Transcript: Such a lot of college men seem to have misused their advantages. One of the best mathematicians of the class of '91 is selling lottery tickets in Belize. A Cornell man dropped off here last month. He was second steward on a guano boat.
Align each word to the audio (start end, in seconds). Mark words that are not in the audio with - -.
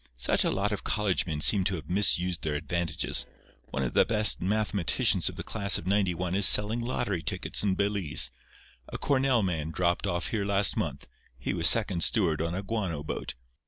Such 0.17 0.43
a 0.43 0.49
lot 0.49 0.71
of 0.71 0.83
college 0.83 1.27
men 1.27 1.41
seem 1.41 1.63
to 1.65 1.75
have 1.75 1.87
misused 1.87 2.41
their 2.41 2.55
advantages. 2.55 3.27
One 3.67 3.83
of 3.83 3.93
the 3.93 4.03
best 4.03 4.41
mathematicians 4.41 5.29
of 5.29 5.35
the 5.35 5.43
class 5.43 5.77
of 5.77 5.85
'91 5.85 6.33
is 6.33 6.47
selling 6.47 6.79
lottery 6.81 7.21
tickets 7.21 7.61
in 7.61 7.75
Belize. 7.75 8.31
A 8.89 8.97
Cornell 8.97 9.43
man 9.43 9.69
dropped 9.69 10.07
off 10.07 10.29
here 10.29 10.43
last 10.43 10.75
month. 10.75 11.07
He 11.37 11.53
was 11.53 11.67
second 11.69 12.01
steward 12.03 12.41
on 12.41 12.55
a 12.55 12.63
guano 12.63 13.03
boat. 13.03 13.35